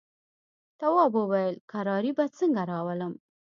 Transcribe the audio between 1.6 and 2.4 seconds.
کراري به